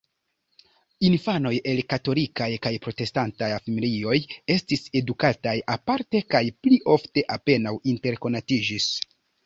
[1.09, 4.17] Infanoj el katolikaj kaj protestantaj familioj
[4.57, 8.95] estis edukataj aparte, kaj pli ofte apenaŭ interkonatiĝis.